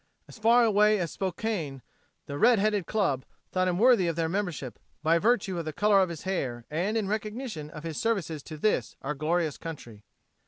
[0.27, 1.83] As far away as Spokane
[2.25, 6.01] the "Red Headed Club" thought him worthy of their membership "by virtue of the color
[6.01, 10.03] of his hair and in recognition of his services to this, our glorious country."